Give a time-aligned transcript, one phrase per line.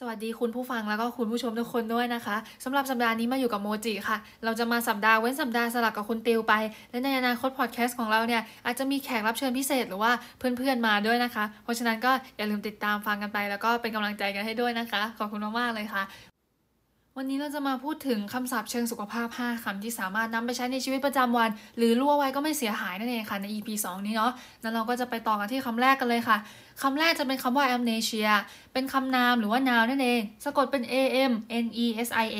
[0.00, 6.54] สวัสดีคุณผู้ฟังแล้วก็คุณผู้ชมทุกคนด้วยนะคะสำหรับสัปดาห์นี้มาอยู่กับโมจิค่ะ เราจะมาสัปดาห์เว้นสัปดาห์สลับกับคุณติวไป
[6.90, 16.31] และในอนาคตพอดแคสต์ของเราเนี่ยอาจจะมีแขกรับเชิญพิเศษหรือว่าเพื่อนๆมาด้วยนะคะ เพราะฉะนั้นก็อย่าลืมติดตามฟังกันไป แล้วก็เป็นกำลังใจกันให้ด้วยนะคะ ขอบคุณมากๆเลยค่ะ
[17.18, 24.32] วันนี้เราจะมาพูดถึงคำศัพท์เชิงสุขภาพ 5คำที่สามารถนำไปใช้ในชีวิตประจำวัน หรือรั่วไว้ก็ไม่เสียหายนั่นเองค่ะ ใน EP 2 นี้เนาะ
[24.62, 26.36] แล้วเราก็จะไปต่อกันที่คำแรกกันเลยค่ะ
[26.82, 28.28] คำแรกจะเป็นคำว่า amnesia
[28.72, 30.94] เป็นคำนามหรือว่านาวนั่นเอง สะกดเป็น a
[31.30, 31.32] m
[31.64, 32.38] n e s i a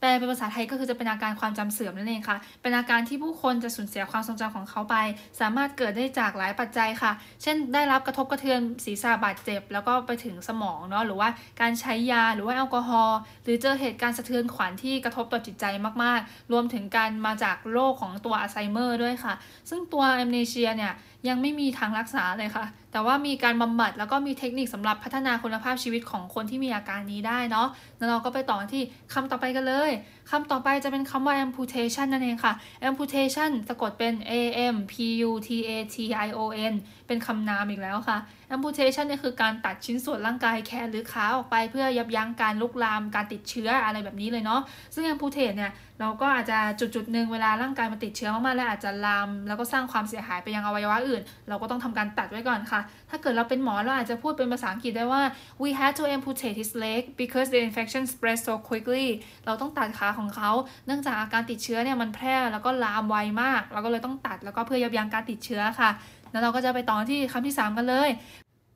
[0.00, 4.96] แปลเป็นภาษาไทยก็คือจะเป็นอาการความจำเสื่อมนั่นเองค่ะ เป็นอาการที่ผู้คนจะสูญเสียความทรงจำของเขาไป
[5.40, 11.28] สามารถเกิดได้จากหลายปัจจัยค่ะ เช่น ได้รับกระทบกระเทือนศีรษะบาดเจ็บ แล้วก็ไปถึงสมองเนาะหรือว่า
[11.60, 15.64] การใช้ยาหรือว่าแอลกอฮอล์หรือเจอเหตุการณ์สะเทือนขวัญที่กระทบต่อจิตใจ
[16.02, 19.34] มากๆ รวมถึงการมาจากโรคของตัวอัลไซเมอร์ด้วยค่ะ
[19.70, 20.92] ซึ่งตัว amnesia เนี่ย
[21.28, 28.82] ยังไม่มีทางรักษาเลยค่ะแต่ว่ามีการบำบัดแล้วก็มีเทคนิคสำหรับพัฒนาคุณภาพชีวิตของคนที่มีอาการนี้ได้เนาะแล้วเราก็ไปต่อที่
[29.14, 29.90] คำต่อไปกันเลย
[30.30, 32.52] คำต่อไปจะเป็นคำว่า amputation นั่นเองค่ะ
[32.90, 34.32] amputation สะกดเป็น a
[34.74, 34.94] m p
[35.28, 36.38] u t a t i o
[36.72, 36.74] n
[37.06, 38.18] เป็นคำนามอีกแล้วค่ะ
[38.54, 44.60] amputation เนี่ยคือการตัดชิ้นส่วนร่างกายแขนหรือขาออกไปเพื่อยับยั้งการลุกลามการติดเชื้ออะไรแบบนี้เลยเนาะ
[44.94, 52.79] ซึ่ง amputate เนี่ยเราก็อาจจะจุดจุดหนึ่งเวลาร่างกายมันติดเชื้อมากๆแล้วอาจจะลาม แล้วก็สร้างความเสียหายไปยังอวัยวะอื่น เราก็ต้องทำการตัดไว้ก่อนค่ะ
[53.10, 55.22] ถ้าเกิดเราเป็นหมอเราอาจจะพูดเป็นภาษาอังกฤษได้ว่า
[55.62, 59.08] we had to amputate his leg because the infection spread so quickly
[59.46, 60.50] เราต้องตัดขาของเขา
[60.86, 65.90] เนื่องจากอาการติดเชื้อเนี่ยมันแพร่แล้วก็ลามไวมาก เราก็เลยต้องตัดแล้วก็เพื่อยับยั้งการติดเชื้อค่ะ
[66.30, 68.10] แล้วเราก็จะไปต่อที่คำที่ 3 กันเลย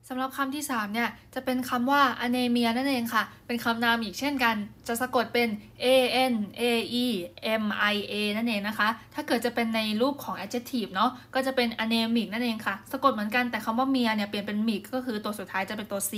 [0.08, 4.54] สำหรับคำที่ 3 เนี่ย จะเป็นคำว่า anemia นั่นเองค่ะ เป็นคำนามอีกเช่นกัน
[4.88, 5.48] จะสะกดเป็น
[5.84, 5.86] a
[6.32, 6.62] n a
[7.04, 7.06] e
[7.62, 16.12] m i a นั่นเองนะคะ ถ้าเกิดจะเป็นในรูปของ adjective เนาะก็จะเป็น anemic นั่นเองค่ะ สะกดเหมือนกันแต่คำว่าเมียเนี่ยเปลี่ยนเป็น mic ก็คือตัวสุดท้ายจะเป็นตัว c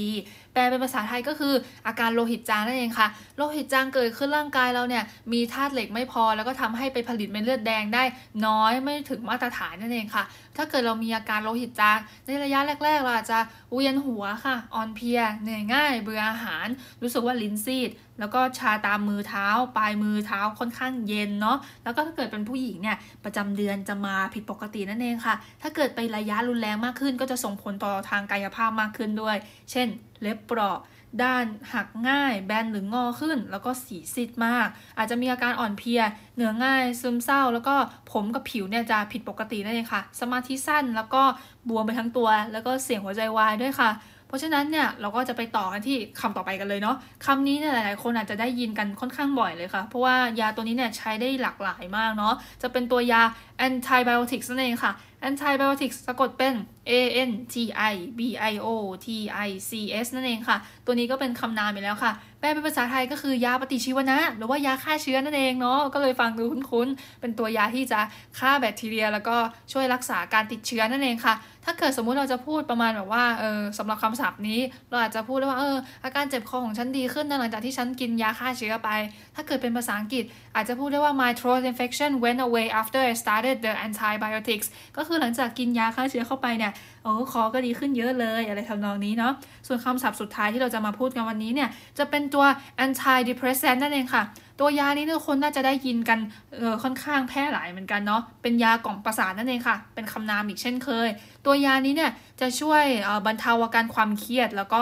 [0.52, 1.54] แปลเป็นภาษาไทยก็คือ
[1.86, 3.06] อาการโลหิตจางนั่นเองค่ะ
[3.36, 8.04] โลหิตจางเกิดขึ้นร่างกายเราเนี่ย มีธาตุเหล็กไม่พอ แล้วก็ทำให้ไปผลิตเม็ดเลือดแดงได้
[8.46, 10.24] น้อยไม่ถึงมาตรฐานนั่นเองค่ะ
[10.56, 13.38] ถ้าเกิดเรามีอาการโลหิตจางในระยะแรก ๆ เราอาจจะ
[13.76, 16.66] เวียนหัวค่ะอ่อนเพลียเหนื่อยง่าย เบื่ออาหาร
[17.02, 19.46] รู้สึกว่าลิ้นซีด แล้วก็ชาตามมือเท้า
[19.76, 29.36] ปลายมือเท้าค่อนข้างเย็นเนาะแล้วก็ถ้าเกิดเป็นผู้หญิงเนี่ยประจำเดือนจะมาผิดปกตินั่นเองค่ะ ถ้าเกิดไประยะรุนแรงมากขึ้น ก็จะส่งผลต่อทางกายภาพมากขึ้นด้วย
[29.70, 29.88] เช่น
[30.20, 30.78] เล็บเปราะ
[31.22, 31.44] ด้าน
[31.74, 34.68] หักง่ายแบนหรืองอขึ้น แล้วก็สีซีดมาก
[34.98, 36.02] อาจจะมีอาการอ่อนเพลีย
[36.34, 37.74] เหนื่อยง่ายซึมเศร้า แล้วก็
[38.12, 41.22] ผมกับผิวเนี่ยจะผิดปกตินั่นเองค่ะ สมาธิสั้นแล้วก็
[41.68, 43.90] บวมไปทั้งตัว แล้วก็เสี่ยงหัวใจวายด้วยค่ะ
[44.28, 53.22] เพราะฉะนั้นเนี่ยเราก็จะไปต่อกันที่คำต่อไปกันเลยเนาะคำนี้เนี่ยหลายๆคนอาจจะได้ยินกันค่อนข้างบ่อยเลยค่ะ เพราะว่ายาตัวนี้เนี่ยใช้ได้หลากหลายมากเนาะจะเป็นตัวยา
[53.66, 54.92] antibiotics นั่นเองค่ะ
[55.28, 56.54] antibiotics สะกดเป็น
[56.90, 56.92] a
[57.28, 57.56] n t
[57.90, 58.20] i b
[58.52, 58.66] i o
[59.06, 59.08] t
[59.46, 59.70] i c
[60.04, 60.56] s นั่นเองค่ะ
[60.86, 62.12] ตัวนี้ก็เป็นคำนามไปแล้วค่ะ
[62.50, 68.00] ลเป็นภาษาไทยก็คือยาปฏิชีวนะ หรือว่ายาฆ่าเชื้อนั่นเองเนาะก็เลยฟังดูคุ้นๆ เป็นตัวยาที่จะ
[68.38, 69.36] ฆ่าแบคทีเรีย แล้วก็
[69.72, 78.90] ช่วยรักษาการติดเชื้อนั่นเองค่ะ ถ้าเกิดสมมุติเราจะพูดประมาณแบบว่าเออสำหรับคำศัพท์นี้ เราอาจจะพูดได้ว่าเอออาการเจ็บคอของฉันดีขึ้นหลังจากที่ฉันกินยาฆ่าเชื้อไป
[79.34, 80.24] ถ้าเกิดเป็นภาษาอังกฤษ
[80.56, 86.72] อาจจะพูดได้ว่า my throat infection went away after I started the antibiotics ก็คือหลังจากกินยาฆ่าเชื้อเข้าไปเนี่ย
[87.06, 89.32] เออคอก็ดีขึ้นเยอะเลยอะไรทำนองนี้เนาะ
[89.66, 91.68] ส่วนคำศัพท์สุดท้ายที่เราจะมาพูดกันวันนี้เนี่ย
[91.98, 92.44] จะเป็นตัว
[92.84, 94.22] anti depressant นั่นเองค่ะ
[94.60, 96.18] ตัวยานี้ทุกคนน่าจะได้ยินกัน
[96.58, 101.08] เออค่อนข้างแพร่หลายเหมือนกันเนาะเป็นยากล่อมประสาทนั่นเองค่ะ เป็นคำนามอีกเช่นเคย
[101.46, 102.84] ตัวยานี้เนี่ยจะช่วย
[103.26, 104.80] บรรเทาอาการความเครียด แล้วก็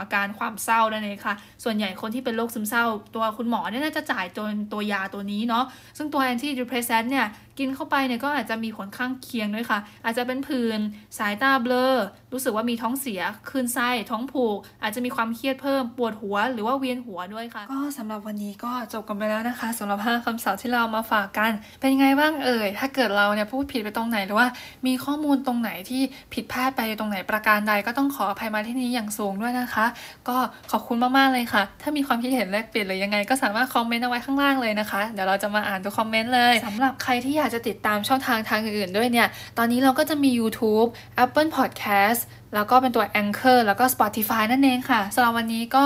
[0.00, 1.34] อาการความเศร้านั่นเองค่ะ
[1.64, 2.84] ส่วนใหญ่คนที่เป็นโรคซึมเศร้า
[3.14, 5.64] ตัวคุณหมอเนี่ยน่าจะจ่ายตัวตัวยาตัวนี้เนาะ
[5.96, 7.26] ซึ่งตัว anti depressant เนี่ย
[7.58, 10.80] กินเข้าไปเนี่ยก็อาจจะมีผลข้างเคียงด้วยค่ะ อาจจะเป็นผื่น
[11.18, 11.86] สายตาเบลอ
[12.32, 24.48] รู้สึกว่ามีท้องเสียคลื่นไส้ท้องผูก อาจจะมีความเครียดเพิ่มปวดหัว หรือว่าเวียนหัวด้วยค่ะ ก็สำหรับวันนี้ก็จบกันไปแล้วนะคะสำหรับ 5คำศัพท์ที่เรามาฝากกัน เป็นไงบ้างเอ่ย ถ้าเกิดเราเนี่ยพูดผิดไปตรงไหนหรือว่า
[24.86, 26.02] มีข้อมูลตรงไหนที่
[26.32, 29.86] ผิดพลาดไปตรงไหนประการใดก็ต้องขออภัยมาที่นี้อย่างสูงด้วยนะคะ
[30.28, 30.36] ก็
[30.70, 39.28] ขอบคุณมากๆเลยค่ะ ถ้ามีความคิดเห็นแลกเปลี่ยนหรือยังไง ก็สามารถคอมเมนต์เอาไว้ข้างล่างเลยนะคะเดี๋ยวเราจะมาอ่านทุกคอมเมนต์เลยสำหรับใครที่อยากจะติดตามช่องทางทางอื่นๆด้วยเนี่ย
[39.58, 40.88] ตอนนี้เราก็จะมี YouTube
[41.24, 42.20] Apple Podcast
[42.54, 45.84] แล้วก็เป็นตัว Anchor แล้วก็ Spotify นั่นเองค่ะสำหรับวันนี้ก็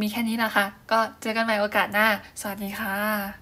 [0.00, 2.06] มีแค่นี้นะคะก็เจอกันใหม่โอกาสหน้า
[2.40, 3.39] สวัสดีค่ะ